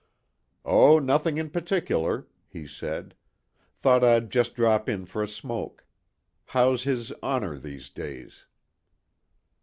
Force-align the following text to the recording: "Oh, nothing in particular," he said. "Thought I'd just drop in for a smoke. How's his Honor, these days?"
"Oh, 0.65 0.97
nothing 0.97 1.37
in 1.37 1.51
particular," 1.51 2.25
he 2.47 2.65
said. 2.65 3.13
"Thought 3.75 4.03
I'd 4.03 4.31
just 4.31 4.55
drop 4.55 4.89
in 4.89 5.05
for 5.05 5.21
a 5.21 5.27
smoke. 5.27 5.85
How's 6.45 6.85
his 6.85 7.11
Honor, 7.21 7.59
these 7.59 7.87
days?" 7.91 8.47